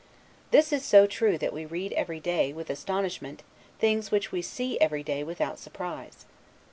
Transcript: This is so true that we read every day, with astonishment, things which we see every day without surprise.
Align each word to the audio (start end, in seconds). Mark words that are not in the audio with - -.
This 0.49 0.73
is 0.73 0.83
so 0.83 1.05
true 1.05 1.37
that 1.37 1.53
we 1.53 1.63
read 1.63 1.93
every 1.93 2.19
day, 2.19 2.53
with 2.53 2.71
astonishment, 2.71 3.43
things 3.77 4.09
which 4.09 4.31
we 4.31 4.41
see 4.41 4.79
every 4.81 5.03
day 5.03 5.23
without 5.23 5.59
surprise. 5.59 6.25